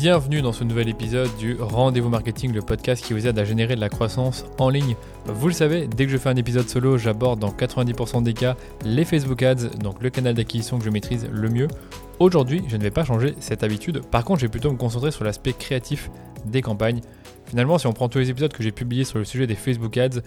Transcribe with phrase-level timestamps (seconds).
[0.00, 3.74] Bienvenue dans ce nouvel épisode du Rendez-vous Marketing, le podcast qui vous aide à générer
[3.76, 4.96] de la croissance en ligne.
[5.26, 8.56] Vous le savez, dès que je fais un épisode solo, j'aborde dans 90% des cas
[8.82, 11.68] les Facebook Ads, donc le canal d'acquisition que je maîtrise le mieux.
[12.18, 14.00] Aujourd'hui, je ne vais pas changer cette habitude.
[14.06, 16.10] Par contre, je vais plutôt me concentrer sur l'aspect créatif
[16.46, 17.02] des campagnes.
[17.44, 19.98] Finalement, si on prend tous les épisodes que j'ai publiés sur le sujet des Facebook
[19.98, 20.22] Ads,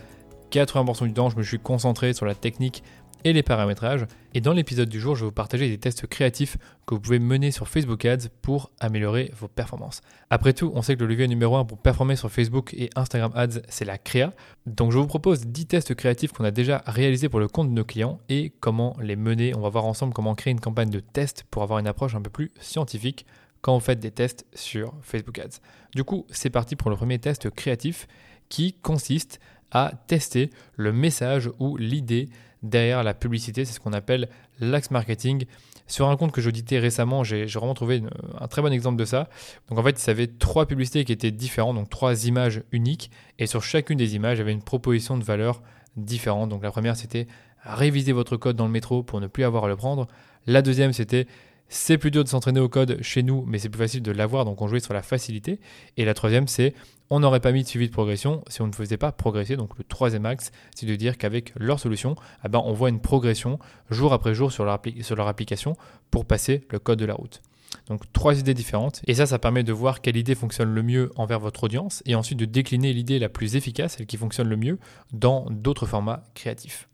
[0.51, 2.83] 80% du temps, je me suis concentré sur la technique
[3.23, 4.05] et les paramétrages.
[4.33, 7.19] Et dans l'épisode du jour, je vais vous partager des tests créatifs que vous pouvez
[7.19, 10.01] mener sur Facebook Ads pour améliorer vos performances.
[10.29, 13.31] Après tout, on sait que le levier numéro 1 pour performer sur Facebook et Instagram
[13.35, 14.33] Ads, c'est la créa.
[14.65, 17.73] Donc je vous propose 10 tests créatifs qu'on a déjà réalisés pour le compte de
[17.73, 19.55] nos clients et comment les mener.
[19.55, 22.21] On va voir ensemble comment créer une campagne de test pour avoir une approche un
[22.21, 23.25] peu plus scientifique
[23.61, 25.59] quand vous faites des tests sur Facebook Ads.
[25.95, 28.07] Du coup, c'est parti pour le premier test créatif
[28.49, 29.39] qui consiste
[29.71, 32.29] à tester le message ou l'idée
[32.63, 33.65] derrière la publicité.
[33.65, 35.45] C'est ce qu'on appelle l'axe marketing.
[35.85, 38.01] Sur un compte que j'auditais récemment, j'ai vraiment trouvé
[38.39, 39.29] un très bon exemple de ça.
[39.69, 43.11] Donc en fait, il y avait trois publicités qui étaient différentes, donc trois images uniques.
[43.37, 45.61] Et sur chacune des images, il y avait une proposition de valeur
[45.97, 46.49] différente.
[46.49, 47.27] Donc la première, c'était
[47.63, 50.07] réviser votre code dans le métro pour ne plus avoir à le prendre.
[50.47, 51.27] La deuxième, c'était
[51.73, 54.45] c'est plus dur de s'entraîner au code chez nous, mais c'est plus facile de l'avoir,
[54.45, 55.59] donc on jouait sur la facilité.
[55.97, 56.75] Et la troisième, c'est
[57.09, 59.55] on n'aurait pas mis de suivi de progression si on ne faisait pas progresser.
[59.55, 62.99] Donc le troisième axe, c'est de dire qu'avec leur solution, eh ben, on voit une
[62.99, 63.57] progression
[63.89, 65.75] jour après jour sur leur application
[66.11, 67.41] pour passer le code de la route.
[67.87, 69.01] Donc trois idées différentes.
[69.07, 72.13] Et ça, ça permet de voir quelle idée fonctionne le mieux envers votre audience et
[72.13, 74.77] ensuite de décliner l'idée la plus efficace, celle qui fonctionne le mieux,
[75.11, 76.87] dans d'autres formats créatifs.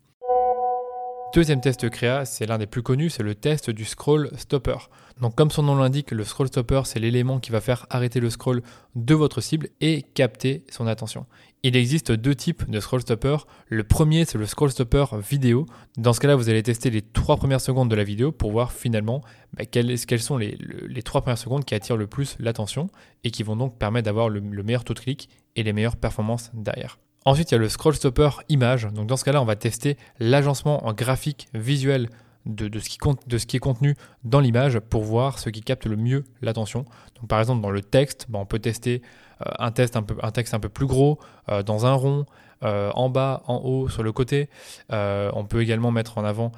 [1.32, 4.78] Deuxième test créa, c'est l'un des plus connus, c'est le test du scroll stopper.
[5.20, 8.30] Donc comme son nom l'indique, le scroll stopper, c'est l'élément qui va faire arrêter le
[8.30, 8.62] scroll
[8.96, 11.26] de votre cible et capter son attention.
[11.62, 13.36] Il existe deux types de scroll stopper.
[13.68, 15.66] Le premier, c'est le scroll stopper vidéo.
[15.96, 18.72] Dans ce cas-là, vous allez tester les trois premières secondes de la vidéo pour voir
[18.72, 20.58] finalement bah, quelles, sont les,
[21.04, 22.88] trois premières secondes qui attirent le plus l'attention
[23.22, 25.96] et qui vont donc permettre d'avoir le, le meilleur taux de clic et les meilleures
[25.96, 26.98] performances derrière.
[27.24, 28.86] Ensuite, il y a le scroll stopper image.
[28.86, 32.08] Donc dans ce cas-là, on va tester l'agencement en graphique visuel
[32.46, 33.94] de, ce qui est contenu
[34.24, 36.84] dans l'image pour voir ce qui capte le mieux l'attention.
[37.28, 39.02] Par exemple, dans le texte, bah, on peut tester
[39.46, 41.18] euh, un, texte un, peu, un texte un peu plus gros,
[41.50, 42.24] euh, dans un rond,
[42.62, 44.48] euh, en bas, en haut, sur le côté.
[44.90, 46.52] on peut également mettre en avant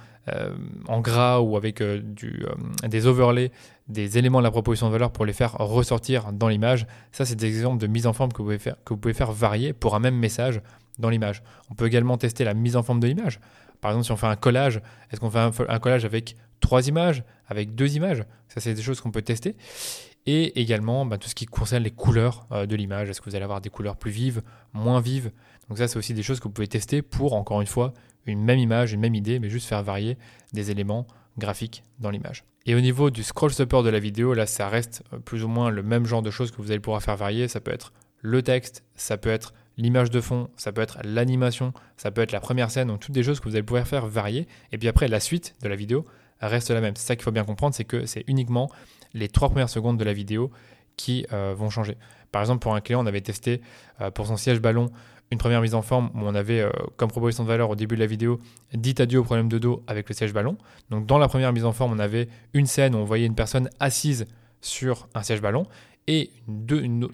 [0.88, 2.44] en gras ou avec du,
[2.88, 3.50] des overlays
[3.88, 6.86] des éléments de la proposition de valeur pour les faire ressortir dans l'image.
[7.12, 9.14] Ça, c'est des exemples de mise en forme que vous pouvez faire, que vous pouvez
[9.14, 10.60] faire varier pour un même message
[10.98, 11.42] dans l'image.
[11.70, 13.40] On peut également tester la mise en forme de l'image.
[13.80, 14.80] Par exemple, si on fait un collage,
[15.10, 15.38] est-ce qu'on fait
[15.68, 18.24] un, collage avec trois images, avec deux images?
[18.48, 19.56] Ça, c'est des choses qu'on peut tester.
[20.24, 23.10] Et également, bah, tout ce qui concerne les couleurs euh, de l'image.
[23.10, 25.32] Est-ce que vous allez avoir des couleurs plus vives, moins vives?
[25.68, 27.92] Donc ça, c'est aussi des choses que vous pouvez tester pour, encore une fois,
[28.26, 30.16] une même image, une même idée, mais juste faire varier
[30.52, 31.06] des éléments
[31.38, 32.44] graphiques dans l'image.
[32.66, 35.48] Et au niveau du scroll stopper de la vidéo, là, ça reste euh, plus ou
[35.48, 37.48] moins le même genre de choses que vous allez pouvoir faire varier.
[37.48, 41.72] Ça peut être le texte, ça peut être l'image de fond, ça peut être l'animation,
[41.96, 44.06] ça peut être la première scène, donc toutes des choses que vous allez pouvoir faire
[44.06, 44.46] varier.
[44.70, 46.06] Et puis après, la suite de la vidéo
[46.40, 46.94] reste la même.
[46.96, 48.70] C'est ça qu'il faut bien comprendre, c'est que c'est uniquement
[49.12, 50.50] les trois premières secondes de la vidéo
[50.96, 51.96] qui euh, vont changer.
[52.30, 53.60] Par exemple, pour un client, on avait testé
[54.00, 54.90] euh, pour son siège ballon
[55.32, 57.94] une première mise en forme où on avait euh, comme proposition de valeur au début
[57.96, 58.38] de la vidéo
[58.74, 60.58] dit adieu au problème de dos avec le siège ballon.
[60.90, 63.34] Donc dans la première mise en forme, on avait une scène où on voyait une
[63.34, 64.26] personne assise
[64.60, 65.66] sur un siège ballon
[66.06, 66.30] et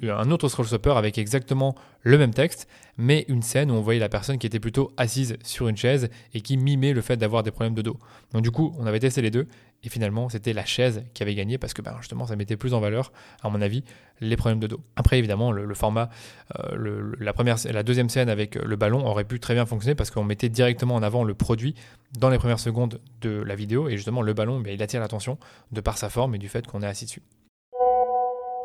[0.02, 4.00] un autre scroll stopper avec exactement le même texte, mais une scène où on voyait
[4.00, 7.42] la personne qui était plutôt assise sur une chaise et qui mimait le fait d'avoir
[7.42, 7.98] des problèmes de dos.
[8.32, 9.46] Donc du coup, on avait testé les deux
[9.84, 12.74] et finalement, c'était la chaise qui avait gagné parce que ben, justement, ça mettait plus
[12.74, 13.12] en valeur,
[13.42, 13.84] à mon avis,
[14.20, 14.80] les problèmes de dos.
[14.96, 16.10] Après, évidemment, le, format,
[16.58, 20.10] euh, la, première, la deuxième scène avec le ballon aurait pu très bien fonctionner parce
[20.10, 21.74] qu'on mettait directement en avant le produit
[22.18, 25.38] dans les premières secondes de la vidéo et justement, le ballon, ben, il attire l'attention
[25.70, 27.22] de par sa forme et du fait qu'on est assis dessus.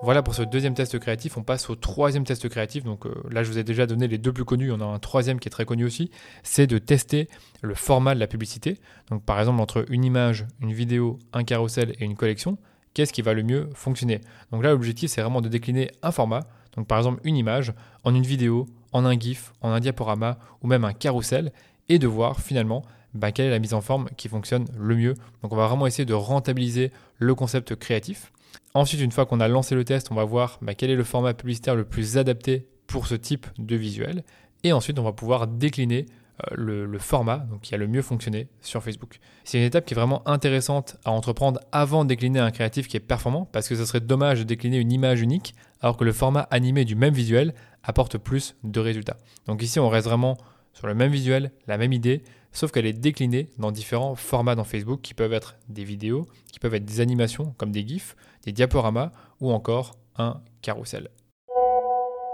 [0.03, 1.37] Voilà pour ce deuxième test créatif.
[1.37, 2.83] On passe au troisième test créatif.
[2.83, 4.69] Donc euh, là, je vous ai déjà donné les deux plus connus.
[4.69, 6.11] On a un troisième qui est très connu aussi.
[6.43, 7.29] C'est de tester
[7.61, 8.81] le format de la publicité.
[9.09, 12.57] Donc par exemple, entre une image, une vidéo, un carrousel et une collection,
[12.93, 14.19] qu'est-ce qui va le mieux fonctionner?
[14.51, 16.41] Donc là, l'objectif, c'est vraiment de décliner un format.
[16.75, 17.73] Donc par exemple, une image
[18.03, 21.53] en une vidéo, en un GIF, en un diaporama ou même un carrousel
[21.87, 22.83] et de voir finalement
[23.13, 25.13] bah, quelle est la mise en forme qui fonctionne le mieux.
[25.43, 28.33] Donc on va vraiment essayer de rentabiliser le concept créatif.
[28.73, 31.03] Ensuite, une fois qu'on a lancé le test, on va voir bah, quel est le
[31.03, 34.23] format publicitaire le plus adapté pour ce type de visuel.
[34.63, 36.05] Et ensuite, on va pouvoir décliner
[36.51, 39.19] euh, le, format qui a le mieux fonctionné sur Facebook.
[39.43, 42.97] C'est une étape qui est vraiment intéressante à entreprendre avant de décliner un créatif qui
[42.97, 46.11] est performant, parce que ce serait dommage de décliner une image unique, alors que le
[46.11, 47.53] format animé du même visuel
[47.83, 49.17] apporte plus de résultats.
[49.45, 50.37] Donc ici, on reste vraiment
[50.73, 52.23] sur le même visuel, la même idée,
[52.53, 56.59] sauf qu'elle est déclinée dans différents formats dans Facebook qui peuvent être des vidéos, qui
[56.59, 59.11] peuvent être des animations comme des GIFs, des diaporamas
[59.41, 61.09] ou encore un carrousel.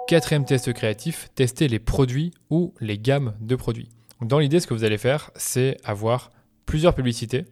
[0.08, 3.90] Quatrième test créatif, tester les produits ou les gammes de produits.
[4.22, 6.32] Dans l'idée, ce que vous allez faire, c'est avoir
[6.66, 7.46] plusieurs publicités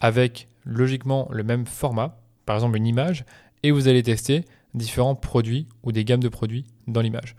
[0.00, 3.24] avec logiquement le même format, par exemple une image,
[3.62, 4.44] et vous allez tester
[4.74, 7.36] différents produits ou des gammes de produits dans l'image.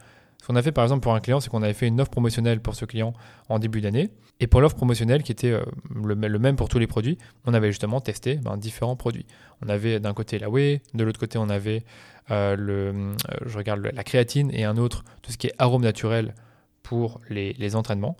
[0.49, 2.59] Qu'on a fait par exemple pour un client, c'est qu'on avait fait une offre promotionnelle
[2.59, 3.13] pour ce client
[3.49, 4.09] en début d'année.
[4.39, 5.61] Et pour l'offre promotionnelle qui était euh,
[5.93, 9.27] le, même pour tous les produits, on avait justement testé ben, différents produits.
[9.63, 11.83] On avait d'un côté la whey, de l'autre côté on avait
[12.31, 13.13] euh, le, euh,
[13.45, 16.33] je regarde la créatine et un autre, tout ce qui est arôme naturel
[16.81, 18.17] pour les, entraînements.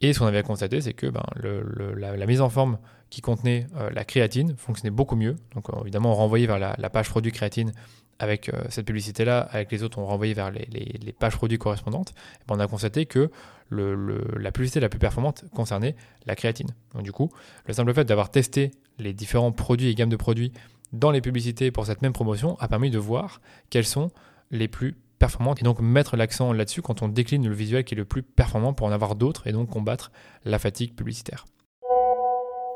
[0.00, 2.78] Et ce qu'on avait constaté, c'est que ben, la, mise en forme
[3.10, 5.34] qui contenait la créatine fonctionnait beaucoup mieux.
[5.56, 7.72] Donc évidemment, on renvoyait vers la page produit créatine
[8.18, 12.14] avec euh, cette publicité-là, avec les autres, on renvoyait vers les, pages produits correspondantes,
[12.46, 13.30] ben, on a constaté que
[13.70, 15.94] la publicité la plus performante concernait
[16.26, 16.68] la créatine.
[16.94, 17.30] Donc du coup,
[17.66, 20.52] le simple fait d'avoir testé les différents produits et gammes de produits
[20.92, 24.10] dans les publicités pour cette même promotion a permis de voir quelles sont
[24.50, 27.96] les plus performantes et donc mettre l'accent là-dessus quand on décline le visuel qui est
[27.96, 30.10] le plus performant pour en avoir d'autres et donc combattre
[30.44, 31.44] la fatigue publicitaire.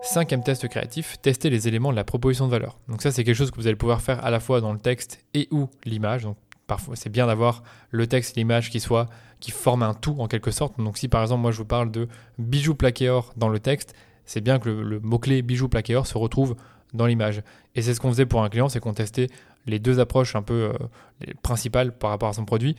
[0.02, 2.76] Cinquième test créatif, tester les éléments de la proposition de valeur.
[2.88, 4.78] Donc ça c'est quelque chose que vous allez pouvoir faire à la fois dans le
[4.80, 6.24] texte et ou l'image.
[6.24, 9.08] Donc parfois c'est bien d'avoir le texte et l'image qui soit
[9.38, 10.76] qui forment un tout en quelque sorte.
[10.78, 12.08] Donc si par exemple moi je vous parle de
[12.38, 13.94] bijoux plaqué or dans le texte,
[14.24, 16.56] c'est bien que le, mot-clé bijoux plaqué or se retrouve
[16.94, 17.42] dans l'image.
[17.76, 19.28] Et c'est ce qu'on faisait pour un client, c'est qu'on testait
[19.66, 22.74] les deux approches un peu euh, principales par rapport à son produit.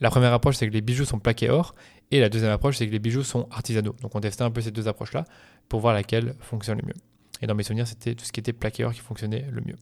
[0.00, 1.74] La première approche, c'est que les bijoux sont plaqués or,
[2.10, 3.96] et la deuxième approche, c'est que les bijoux sont artisanaux.
[4.00, 5.24] Donc on testait un peu ces deux approches-là
[5.68, 6.94] pour voir laquelle fonctionne le mieux.
[7.40, 9.76] Et dans mes souvenirs, c'était tout ce qui était plaqué or qui fonctionnait le mieux.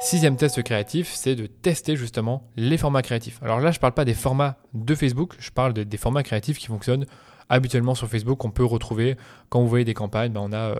[0.00, 3.38] Sixième test créatif, c'est de tester justement les formats créatifs.
[3.42, 6.58] Alors là, je ne parle pas des formats de Facebook, je parle des formats créatifs
[6.58, 7.06] qui fonctionnent
[7.48, 9.16] habituellement sur Facebook, on peut retrouver
[9.48, 10.76] quand vous voyez des campagnes, ben, on a euh,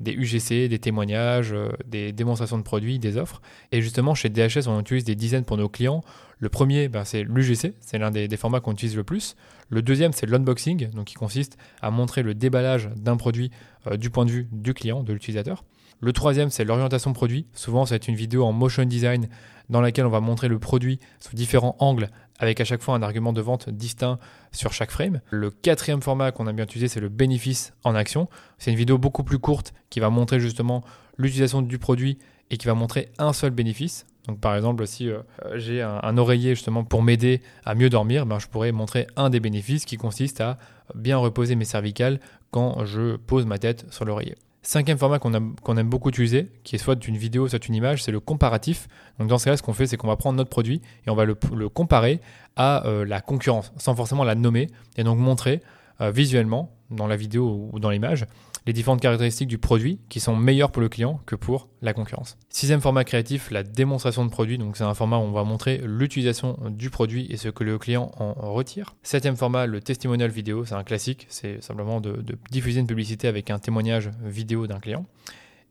[0.00, 3.40] des UGC, des témoignages, euh, des démonstrations de produits, des offres.
[3.72, 6.02] Et justement, chez DHS, on utilise des dizaines pour nos clients.
[6.38, 9.36] Le premier, ben, c'est l'UGC, c'est l'un des, formats qu'on utilise le plus.
[9.70, 13.50] Le deuxième, c'est l'unboxing, donc qui consiste à montrer le déballage d'un produit
[13.86, 15.64] euh, du point de vue du client, de l'utilisateur.
[16.00, 17.46] Le troisième, c'est l'orientation produit.
[17.54, 19.28] Souvent, c'est une vidéo en motion design
[19.70, 23.02] dans laquelle on va montrer le produit sous différents angles avec à chaque fois un
[23.02, 24.18] argument de vente distinct
[24.52, 25.20] sur chaque frame.
[25.30, 28.28] Le quatrième format qu'on a bien utilisé, c'est le bénéfice en action.
[28.58, 30.82] C'est une vidéo beaucoup plus courte qui va montrer justement
[31.16, 32.18] l'utilisation du produit
[32.50, 34.06] et qui va montrer un seul bénéfice.
[34.26, 35.20] Donc par exemple, si euh,
[35.54, 39.40] j'ai un, oreiller justement pour m'aider à mieux dormir, ben, je pourrais montrer un des
[39.40, 40.58] bénéfices qui consiste à
[40.94, 44.36] bien reposer mes cervicales quand je pose ma tête sur l'oreiller.
[44.66, 45.32] Cinquième format qu'on
[45.76, 48.88] aime beaucoup utiliser, qui est soit une vidéo, soit une image, c'est le comparatif.
[49.20, 51.14] Donc dans ce cas-là, ce qu'on fait, c'est qu'on va prendre notre produit et on
[51.14, 51.36] va le,
[51.68, 52.20] comparer
[52.56, 54.66] à euh, la concurrence, sans forcément la nommer,
[54.96, 55.62] et donc montrer
[56.00, 58.26] euh, visuellement, dans la vidéo ou dans l'image,
[58.66, 62.36] les différentes caractéristiques du produit qui sont meilleures pour le client que pour la concurrence.
[62.48, 64.58] Sixième format créatif, la démonstration de produit.
[64.58, 67.78] Donc c'est un format où on va montrer l'utilisation du produit et ce que le
[67.78, 68.96] client en retire.
[69.04, 70.64] Septième format, le testimonial vidéo.
[70.64, 71.26] C'est un classique.
[71.28, 75.06] C'est simplement de, diffuser une publicité avec un témoignage vidéo d'un client.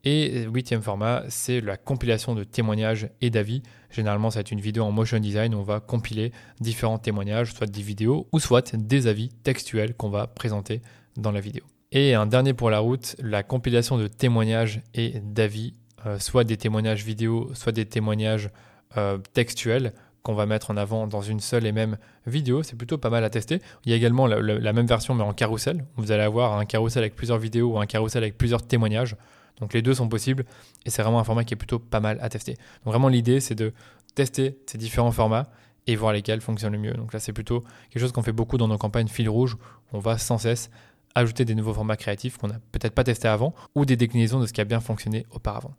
[0.05, 3.63] Et huitième format, c'est la compilation de témoignages et d'avis.
[3.95, 7.53] Généralement, ça va être une vidéo en motion design où on va compiler différents témoignages,
[7.53, 10.81] soit des vidéos ou soit des avis textuels qu'on va présenter
[11.15, 11.63] dans la vidéo.
[11.93, 15.75] Et un dernier pour la route, la compilation de témoignages et d'avis,
[16.05, 18.49] euh, soit des témoignages vidéo, soit des témoignages
[18.97, 22.63] euh, textuels qu'on va mettre en avant dans une seule et même vidéo.
[22.63, 23.61] C'est plutôt pas mal à tester.
[23.85, 25.85] Il y a également la, même version mais en carrousel.
[25.95, 29.15] Vous allez avoir un carrousel avec plusieurs vidéos ou un carrousel avec plusieurs témoignages.
[29.59, 30.45] Donc les deux sont possibles
[30.85, 32.53] et c'est vraiment un format qui est plutôt pas mal à tester.
[32.53, 33.73] Donc vraiment l'idée c'est de
[34.13, 35.47] tester ces différents formats
[35.87, 36.93] et voir lesquels fonctionnent le mieux.
[36.93, 39.57] Donc là c'est plutôt quelque chose qu'on fait beaucoup dans nos campagnes fil rouge.
[39.93, 40.69] On va sans cesse
[41.15, 44.45] ajouter des nouveaux formats créatifs qu'on n'a peut-être pas testés avant ou des déclinaisons de
[44.45, 45.73] ce qui a bien fonctionné auparavant.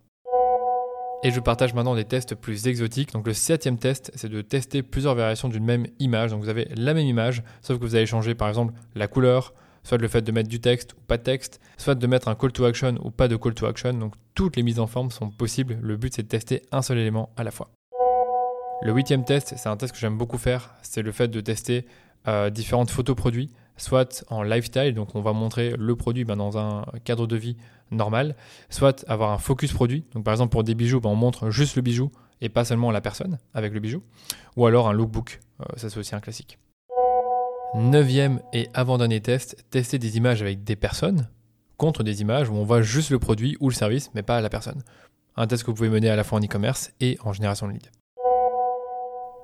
[1.22, 3.12] Et je partage maintenant des tests plus exotiques.
[3.12, 6.30] Donc le septième test, c'est de tester plusieurs variations d'une même image.
[6.30, 9.54] Donc vous avez la même image, sauf que vous allez changer par exemple la couleur,
[9.86, 12.34] soit le fait de mettre du texte ou pas de texte, soit de mettre un
[12.34, 13.92] call to action ou pas de call to action.
[13.92, 15.78] Donc toutes les mises en forme sont possibles.
[15.80, 17.70] Le but c'est de tester un seul élément à la fois.
[18.82, 21.86] Le huitième test, c'est un test que j'aime beaucoup faire, c'est le fait de tester
[22.28, 26.58] euh, différentes photos produits soit en lifestyle, donc on va montrer le produit ben, dans
[26.58, 27.56] un cadre de vie
[27.90, 28.34] normal,
[28.70, 31.76] soit avoir un focus produit, donc par exemple pour des bijoux, ben, on montre juste
[31.76, 34.02] le bijou et pas seulement la personne avec le bijou,
[34.56, 36.58] ou alors un lookbook, euh, ça c'est aussi un classique.
[37.74, 41.28] Neuvième et avant-dernier test, tester des images avec des personnes
[41.76, 44.48] contre des images où on voit juste le produit ou le service, mais pas la
[44.48, 44.82] personne.
[45.36, 47.72] Un test que vous pouvez mener à la fois en e-commerce et en génération de
[47.72, 47.90] lead.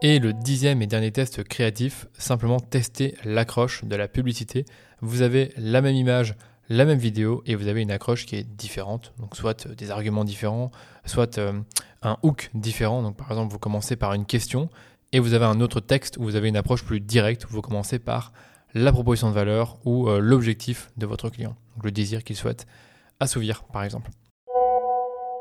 [0.00, 4.64] Et le dixième et dernier test créatif, simplement tester l'accroche de la publicité.
[5.00, 6.34] Vous avez la même image,
[6.70, 10.24] la même vidéo et vous avez une accroche qui est différente, donc soit des arguments
[10.24, 10.70] différents,
[11.04, 11.38] soit
[12.02, 13.12] un hook différent.
[13.12, 14.70] Par exemple, vous commencez par une question
[15.12, 17.62] et vous avez un autre texte où vous avez une approche plus directe, où vous
[17.62, 18.32] commencez par
[18.74, 22.66] la proposition de valeur ou euh, l'objectif de votre client, donc le désir qu'il souhaite
[23.20, 24.10] assouvir par exemple.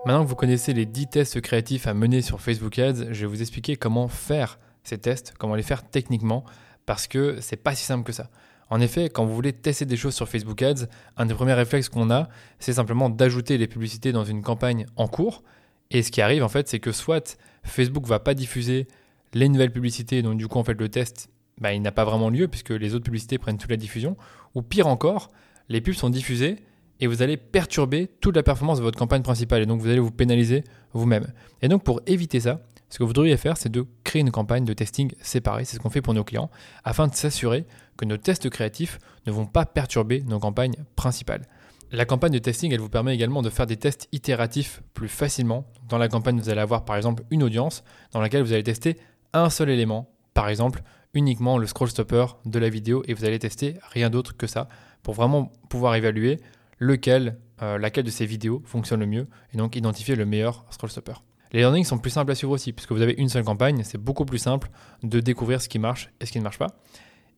[0.05, 3.27] Maintenant que vous connaissez les 10 tests créatifs à mener sur Facebook Ads, je vais
[3.27, 6.43] vous expliquer comment faire ces tests, comment les faire techniquement,
[6.85, 8.29] parce que c'est pas si simple que ça.
[8.71, 10.87] En effet, quand vous voulez tester des choses sur Facebook Ads,
[11.17, 15.07] un des premiers réflexes qu'on a, c'est simplement d'ajouter les publicités dans une campagne en
[15.07, 15.43] cours.
[15.91, 18.87] Et ce qui arrive en fait, c'est que soit Facebook va pas diffuser
[19.33, 22.29] les nouvelles publicités, donc du coup en fait le test, bah, il n'a pas vraiment
[22.29, 24.17] lieu puisque les autres publicités prennent toute la diffusion.
[24.55, 25.29] Ou pire encore,
[25.69, 26.57] les pubs sont diffusées
[26.99, 29.99] et vous allez perturber toute la performance de votre campagne principale et donc vous allez
[29.99, 31.27] vous pénaliser vous-même.
[31.61, 34.65] Et donc pour éviter ça, ce que vous devriez faire, c'est de créer une campagne
[34.65, 36.51] de testing séparée, c'est ce qu'on fait pour nos clients,
[36.83, 41.47] afin de s'assurer que nos tests créatifs ne vont pas perturber nos campagnes principales.
[41.93, 45.65] La campagne de testing, elle vous permet également de faire des tests itératifs plus facilement.
[45.89, 48.97] Dans la campagne, vous allez avoir par exemple une audience dans laquelle vous allez tester
[49.33, 50.83] un seul élément, par exemple
[51.13, 54.69] uniquement le scroll stopper de la vidéo et vous allez tester rien d'autre que ça
[55.03, 56.39] pour vraiment pouvoir évaluer
[56.79, 60.89] lequel, euh, laquelle de ces vidéos fonctionne le mieux et donc identifier le meilleur scroll
[60.89, 61.13] stopper.
[61.51, 63.97] Les learnings sont plus simples à suivre aussi, puisque vous avez une seule campagne, c'est
[63.97, 64.69] beaucoup plus simple
[65.03, 66.79] de découvrir ce qui marche et ce qui ne marche pas.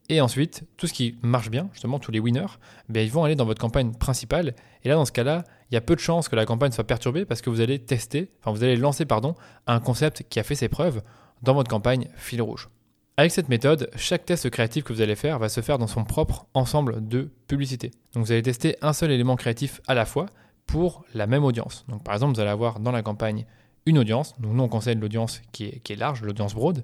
[0.09, 2.59] Et ensuite, tout ce qui marche bien, justement, tous les winners,
[2.89, 4.53] ben, ils vont aller dans votre campagne principale.
[4.83, 6.83] Et là, dans ce cas-là, il y a peu de chances que la campagne soit
[6.83, 9.33] perturbée parce que vous allez tester, enfin vous allez lancer, pardon,
[9.65, 11.01] un concept qui a fait ses preuves
[11.43, 12.69] dans votre campagne fil rouge.
[13.15, 16.03] Avec cette méthode, chaque test créatif que vous allez faire va se faire dans son
[16.03, 17.91] propre ensemble de publicités.
[18.13, 20.25] Donc vous allez tester un seul élément créatif à la fois
[20.65, 21.85] pour la même audience.
[21.89, 23.45] Donc par exemple, vous allez avoir dans la campagne
[23.85, 26.83] une audience, donc nous on conseille l'audience qui est, qui est large, l'audience broad,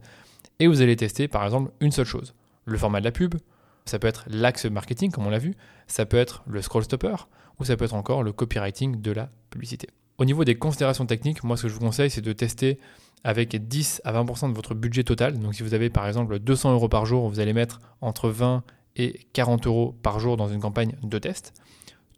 [0.60, 2.36] et vous allez tester par exemple une seule chose,
[2.66, 3.36] le format de la pub,
[3.86, 5.56] ça peut être l'axe marketing comme on l'a vu,
[5.88, 7.16] ça peut être le scroll stopper,
[7.60, 9.88] ou ça peut être encore le copywriting de la publicité.
[10.18, 12.78] Au niveau des considérations techniques, moi ce que je vous conseille c'est de tester
[13.24, 15.40] avec 10 à 20% de votre budget total.
[15.40, 18.64] Donc si vous avez par exemple 200 euros par jour, vous allez mettre entre 20
[18.96, 21.54] et 40 euros par jour dans une campagne de test.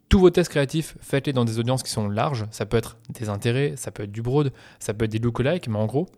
[0.10, 2.46] Tous vos tests créatifs, faites-les dans des audiences qui sont larges.
[2.52, 5.70] Ça peut être des intérêts, ça peut être du broad, ça peut être des lookalikes,
[5.70, 6.10] mais en gros,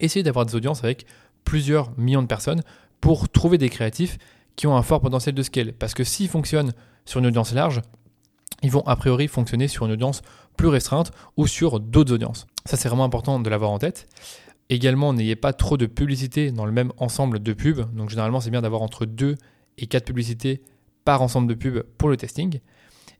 [0.00, 1.06] essayez d'avoir des audiences avec
[1.44, 2.62] plusieurs millions de personnes
[3.00, 4.18] pour trouver des créatifs
[4.56, 5.72] qui ont un fort potentiel de scale.
[5.72, 6.72] Parce que s'ils fonctionnent
[7.04, 7.80] sur une audience large,
[8.62, 10.22] ils vont a priori fonctionner sur une audience
[10.56, 12.46] plus restreinte ou sur d'autres audiences.
[12.66, 14.08] Ça, c'est vraiment important de l'avoir en tête.
[14.68, 17.86] Également, n'ayez pas trop de publicité dans le même ensemble de pubs.
[17.94, 19.36] Donc, généralement, c'est bien d'avoir entre 2
[19.78, 20.60] et 4 publicités
[21.04, 22.56] par ensemble de pubs pour le testing.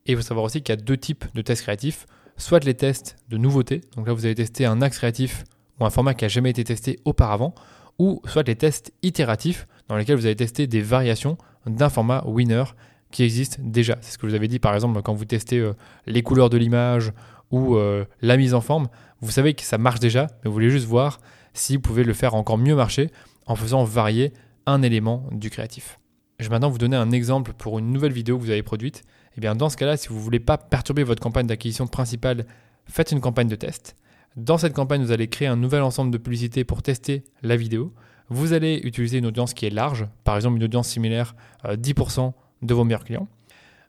[0.05, 2.05] Et il faut savoir aussi qu'il y a deux types de tests créatifs.
[2.35, 3.81] Soit les tests de nouveautés.
[3.95, 5.43] Donc là, vous allez tester un axe créatif
[5.79, 7.55] ou un format qui n'a jamais été testé auparavant.
[7.99, 12.63] Ou soit les tests itératifs dans lesquels vous allez tester des variations d'un format winner
[13.11, 13.97] qui existe déjà.
[14.01, 15.73] C'est ce que je vous avais dit par exemple quand vous testez euh,
[16.05, 17.13] les couleurs de l'image
[17.51, 18.87] ou euh, la mise en forme.
[19.21, 21.19] Vous savez que ça marche déjà, mais vous voulez juste voir
[21.53, 23.09] si vous pouvez le faire encore mieux marcher
[23.45, 24.33] en faisant varier
[24.65, 25.99] un élément du créatif.
[26.39, 29.03] Je vais maintenant vous donner un exemple pour une nouvelle vidéo que vous avez produite.
[29.37, 32.45] Eh bien dans ce cas-là, si vous ne voulez pas perturber votre campagne d'acquisition principale,
[32.85, 33.95] faites une campagne de test.
[34.35, 37.91] Dans cette campagne, vous allez créer un nouvel ensemble de publicités pour tester la vidéo.
[38.29, 42.31] Vous allez utiliser une audience qui est large, par exemple une audience similaire, 10% euh,
[42.61, 43.27] de vos meilleurs clients.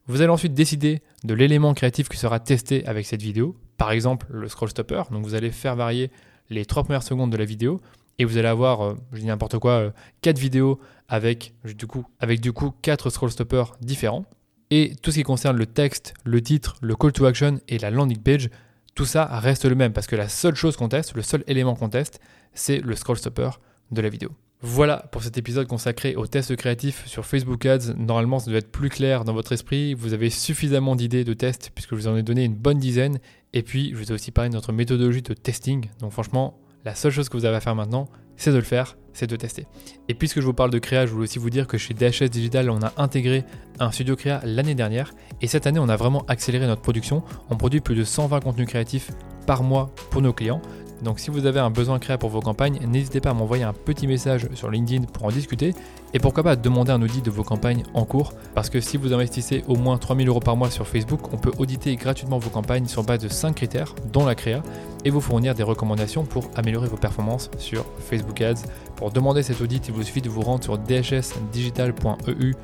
[0.09, 4.27] Vous allez ensuite décider de l'élément créatif qui sera testé avec cette vidéo, par exemple
[4.31, 5.03] le scroll stopper.
[5.11, 6.11] Donc vous allez faire varier
[6.49, 7.79] les trois premières secondes de la vidéo
[8.19, 9.91] et vous allez avoir, euh, je dis n'importe quoi, euh,
[10.23, 14.25] quatre vidéos avec du coup, avec du coup quatre scroll stoppers différents.
[14.71, 17.91] Et tout ce qui concerne le texte, le titre, le call to action et la
[17.91, 18.49] landing page,
[18.95, 21.75] tout ça reste le même parce que la seule chose qu'on teste, le seul élément
[21.75, 22.19] qu'on teste,
[22.55, 23.51] c'est le scroll stopper
[23.91, 24.31] de la vidéo.
[24.61, 27.95] Voilà pour cet épisode consacré aux tests créatifs sur Facebook Ads.
[27.97, 29.95] Normalement, ça doit être plus clair dans votre esprit.
[29.95, 33.21] Vous avez suffisamment d'idées de tests puisque je vous en ai donné une bonne dizaine.
[33.53, 35.89] Et puis, je vous ai aussi parlé de notre méthodologie de testing.
[36.01, 38.97] Donc franchement, la seule chose que vous avez à faire maintenant, c'est de le faire,
[39.13, 39.67] c'est de tester.
[40.09, 42.29] Et puisque je vous parle de créa, je voulais aussi vous dire que chez DHS
[42.29, 43.45] Digital, on a intégré
[43.79, 45.13] un studio créa l'année dernière.
[45.41, 47.23] Et cette année, on a vraiment accéléré notre production.
[47.49, 49.13] On produit plus de 120 contenus créatifs
[49.47, 50.63] par mois pour nos clients.
[51.03, 53.73] Donc si vous avez un besoin créa pour vos campagnes, n'hésitez pas à m'envoyer un
[53.73, 55.75] petit message sur LinkedIn pour en discuter
[56.15, 59.13] et pourquoi pas demander un audit de vos campagnes en cours parce que si vous
[59.13, 62.87] investissez au moins 3000 euros par mois sur Facebook, on peut auditer gratuitement vos campagnes
[62.87, 64.63] sur base de 5 critères dont la créa
[65.05, 68.63] et vous fournir des recommandations pour améliorer vos performances sur Facebook Ads.
[68.97, 72.55] Pour demander cet audit, il vous suffit de vous rendre sur dhsdigital.eu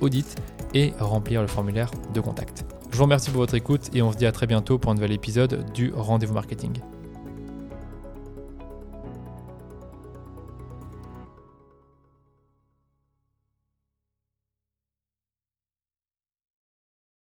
[0.00, 0.36] audit
[0.74, 2.64] et remplir le formulaire de contact.
[2.90, 4.94] Je vous remercie pour votre écoute et on se dit à très bientôt pour un
[4.94, 6.72] nouvel épisode du Rendez-vous Marketing.